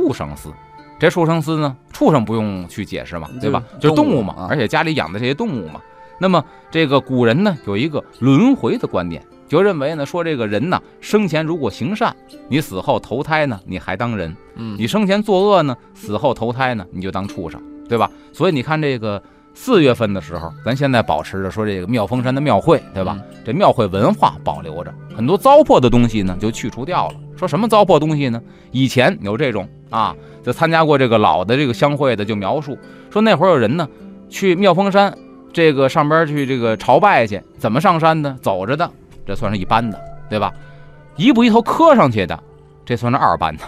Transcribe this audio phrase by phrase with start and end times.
[0.00, 0.50] 畜生司。
[0.98, 3.62] 这畜生司呢，畜生不用去解释嘛，对吧？
[3.78, 5.80] 就是动物嘛，而且家里养的这些动物嘛。
[6.18, 12.14] 那么这个古人呢，有一个轮回的观点，就认为呢，说这个人呢，生前如果行善，
[12.48, 18.10] 你死后投胎呢，你还当人；嗯，你生前作恶呢，死后投胎呢，你就当畜生，对吧？
[18.32, 19.22] 所以你看这个
[19.54, 23.18] 四月份的时候，咱现在保持着说这个妙峰山的庙会，对吧？
[23.42, 27.14] 这庙会文化保留着，很多糟粕的东西呢，就去除掉了。
[27.34, 28.38] 说什么糟粕东西呢？
[28.70, 32.78] 以前有这种啊，就参加过这个老的这个相会的，就描述
[33.10, 33.88] 说那会儿有人呢
[34.28, 35.16] 去妙峰山
[35.52, 38.38] 这个上边去这个朝拜去，怎么上山呢？
[38.40, 38.90] 走着的，
[39.26, 40.52] 这算是一般的，对吧？
[41.16, 42.38] 一步一头磕上去的，
[42.84, 43.64] 这算是二班的。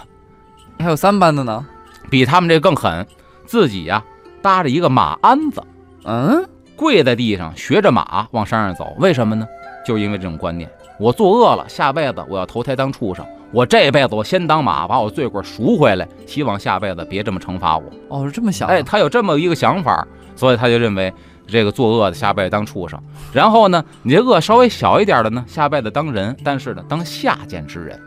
[0.79, 1.65] 还有三班的呢，
[2.09, 3.05] 比他们这更狠，
[3.45, 4.03] 自己呀
[4.41, 5.61] 搭着一个马鞍子，
[6.05, 6.43] 嗯，
[6.75, 8.95] 跪在地上学着马往山上走。
[8.97, 9.45] 为什么呢？
[9.85, 13.25] 就因为这种观念，我作恶了，下辈子我要投胎当畜生。
[13.53, 17.83] 我这辈子我先当马，把我罪过赎回来，希望下辈子别这么惩罚我。
[18.09, 18.67] 哦，是这么想？
[18.67, 21.13] 哎，他有这么一个想法，所以他就认为
[21.45, 22.99] 这个作恶的下辈子当畜生，
[23.31, 28.01] 然后呢，你这恶稍微小一点的呢，下辈子当人，但是呢，当下贱之人，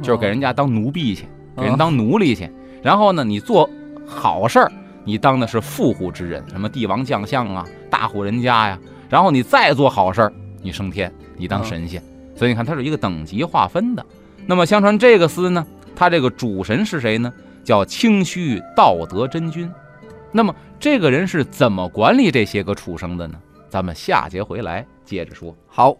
[0.00, 2.48] 就是给人家当奴婢去，给人当奴隶去。
[2.80, 3.68] 然后呢，你做
[4.06, 4.70] 好事儿，
[5.02, 8.78] 你当的是富户之人，什么帝王将相啊，大户人家呀。
[9.08, 10.32] 然后你再做好事儿，
[10.62, 12.00] 你升天，你当神仙。
[12.36, 14.06] 所以你看，它是一个等级划分的。
[14.46, 17.32] 那么相传这个司呢，他这个主神是谁呢？
[17.64, 19.70] 叫清虚道德真君。
[20.32, 23.34] 那么这个人是怎么管理这些个畜生的呢？
[23.68, 25.54] 咱们下节回来接着说。
[25.68, 25.96] 好，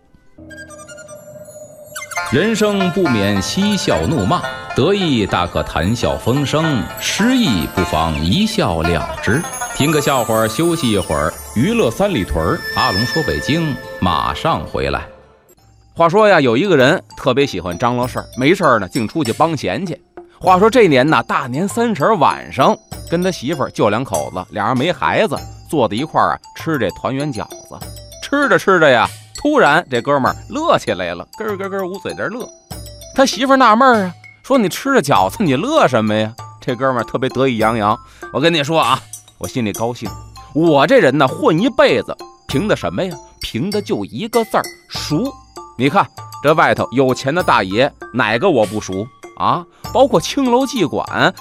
[2.33, 4.43] 人生不免嬉笑怒骂，
[4.75, 9.41] 得意大可谈笑风生，失意不妨一笑了之。
[9.77, 15.07] 听个笑话，休息一会儿，娱乐三里屯，阿龙说北京，马上回来。
[15.95, 20.01] 话说呀，有一个人特别喜欢张罗事儿，没事儿呢，净出去帮闲去。
[20.41, 22.75] 话说这年呢，大年三十晚上，
[23.11, 25.37] 跟他媳妇儿就两口子，俩人没孩子，
[25.69, 27.79] 坐在一块儿啊，吃这团圆饺子。
[28.23, 32.49] 吃着吃着呀，突然这哥们儿乐起来了，咯咯咯捂嘴在乐。
[33.15, 36.35] 他媳妇儿纳闷儿啊，说你吃着饺子，你乐什么呀？
[36.59, 37.95] 这哥们儿特别得意洋洋，
[38.33, 38.99] 我跟你说啊，
[39.37, 40.09] 我心里高兴。
[40.55, 42.17] 我这人呢，混一辈子，
[42.49, 43.15] 凭的什么呀？
[43.43, 45.31] 凭的就一个字儿熟。
[45.83, 46.07] 你看
[46.45, 49.05] 这外头有钱的大爷，哪个我不熟
[49.37, 49.67] 啊？
[49.93, 51.35] 包括青楼妓馆，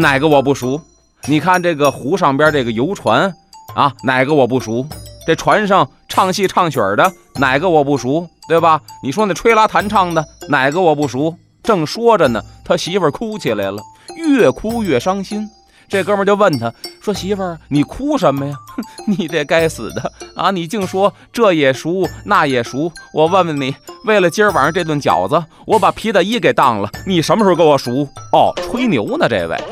[0.00, 0.80] 哪个我不熟？
[1.28, 3.32] 你看这个湖上边这个游船
[3.76, 4.84] 啊，哪个我不熟？
[5.24, 8.28] 这船上唱戏唱曲的，哪个我不熟？
[8.48, 8.80] 对吧？
[9.04, 11.36] 你说那吹拉弹唱的，哪个我不熟？
[11.62, 13.80] 正说着呢，他媳妇哭起来了，
[14.16, 15.48] 越哭越伤心。
[15.88, 18.56] 这哥们就问他说：“媳妇儿，你哭什么呀？
[19.06, 20.50] 你这该死的啊！
[20.50, 22.90] 你净说这也熟，那也熟。
[23.12, 23.76] 我问问你，
[24.06, 26.88] 为了今儿晚上这顿饺子，我把皮大衣给当了。
[27.06, 28.08] 你什么时候给我熟？
[28.32, 29.62] 哦，吹牛呢，这位。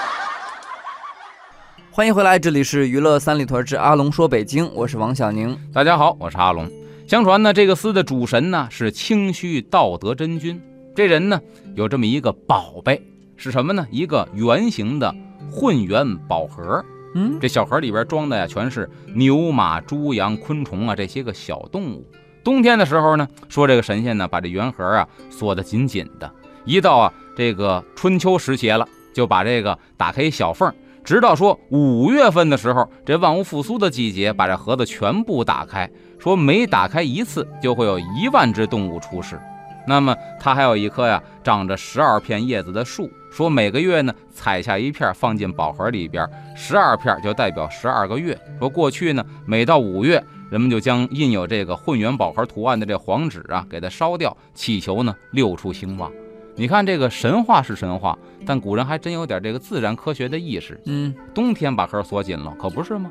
[1.90, 5.58] 欢迎回来，这里是娱乐三里屯之阿龙说北京，我是王小宁。
[5.72, 6.70] 大家好，我是阿龙。
[7.08, 10.60] 相传呢，这个司的主神呢是清虚道德真君。
[10.94, 11.40] 这人呢
[11.76, 13.06] 有这么一个宝贝。
[13.36, 13.86] 是什么呢？
[13.90, 15.14] 一个圆形的
[15.50, 16.84] 混元宝盒。
[17.14, 22.06] 嗯，这小盒里边装的呀，全是牛马猪羊昆虫啊，这些个小动物。
[22.44, 26.32] 冬天的时候呢，说这个神仙呢，把这圆盒啊锁得紧紧的。
[26.64, 35.90] 一到啊这个春秋时节了，就把这个打开一小缝，直到说五月份的时候，这万物复苏的季节，把这盒子全部打开。
[36.18, 39.40] 说每打开一次，就会有一万只动物出世。
[39.86, 43.10] 那么它还有一棵呀，长着十二片叶子的树。
[43.30, 48.36] 说每个月呢，采下一片放进宝盒里边，十二片就代表十二个月。
[48.58, 56.10] 说过去呢，每到五月，人们就将印有这个混元宝盒图案的这黄纸啊，给它烧掉，祈求呢六畜兴旺。
[56.56, 60.78] 你看这个神话是神话，但古人还真有点这个自然科学的意识。
[60.86, 63.10] 嗯，冬天把盒锁紧了，可不是吗？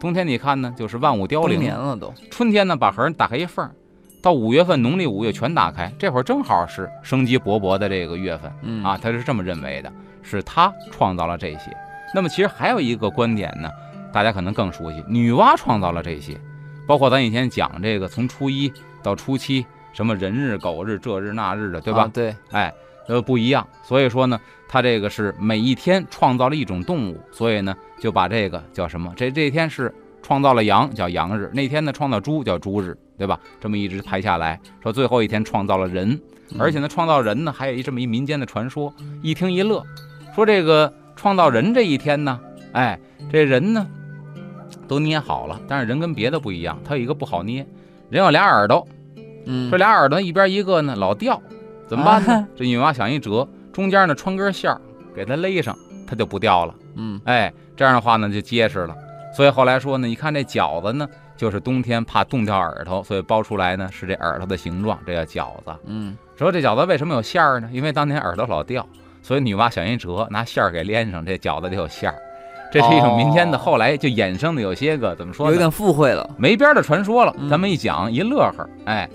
[0.00, 1.60] 冬天你看呢，就是万物凋零。
[1.60, 2.12] 眠了都。
[2.28, 3.70] 春天呢，把盒打开一缝儿，
[4.22, 9.90] 到五月份，农历五月全打开，这会儿正好是生机勃勃的这个月份嗯啊，他是这么认为的，
[10.22, 11.76] 是他创造了这些。
[12.14, 13.70] 那么其实还有一个观点呢，
[14.12, 16.38] 大家可能更熟悉，女娲创造了这些，
[16.86, 18.70] 包括咱以前讲这个从初一
[19.02, 22.02] 到初七，什么人日、狗日、这日那日的，对吧？
[22.02, 22.74] 啊对，哎，
[23.08, 23.66] 呃不一样。
[23.82, 24.38] 所以说呢，
[24.68, 29.12] 他这个是每一天创造了一种动物，所以呢就把这个叫什么？
[29.16, 33.38] 这这一天是创造了羊，叫羊日；那天呢创造猪，叫猪日，对吧？
[33.60, 36.20] 这么一直排下来，说最后一天创造了人，
[36.58, 39.84] 而且呢创造人呢还有一这么一民间的传说，一听一乐，
[40.34, 42.38] 说这个创造人这一天呢，
[42.72, 42.98] 哎，
[43.30, 43.86] 这人呢
[44.86, 47.66] 都捏好了，但是人跟别的不一样，他有一个不好捏，
[48.08, 48.86] 人有俩耳朵，
[49.46, 51.40] 嗯这俩耳朵一边一个呢老掉，
[51.86, 52.48] 怎么办呢？
[52.56, 54.80] 这女娲想一折，中间呢穿根线儿
[55.14, 55.76] 给它勒上，
[56.06, 56.74] 它就不掉了。
[56.96, 58.94] 嗯哎，这样的话呢就结实了。
[59.32, 65.74] 所以后来说呢，你看这饺子呢，就是冬天怕冻掉耳朵，所以包出来呢是这耳朵的形状，这叫饺子。
[65.86, 67.68] 嗯说这饺子为什么有馅儿呢？
[67.72, 68.86] 因为当年耳朵老掉，
[69.22, 72.16] 所以女娲想一辙，拿馅儿给连上，这饺子就有馅儿。
[72.72, 75.52] 这是一种民间的，哦后来就衍生的有些个怎么说呢？
[75.52, 76.28] 有点附会了。
[76.38, 77.34] 没边儿的传说了。
[77.38, 79.08] 嗯咱们一讲一乐呵，哎，